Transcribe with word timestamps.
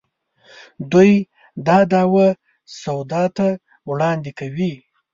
دوی 0.91 1.11
دا 1.67 1.77
دعوه 1.91 2.27
سودا 2.79 3.23
ته 3.37 3.47
وړاندې 3.89 4.31
کوي. 4.39 4.73